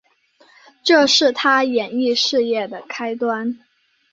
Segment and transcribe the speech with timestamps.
[0.83, 3.59] 这是她演艺事业的开端。